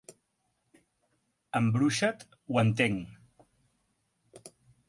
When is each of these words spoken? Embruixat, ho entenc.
Embruixat, 1.59 2.25
ho 2.41 2.61
entenc. 2.65 4.43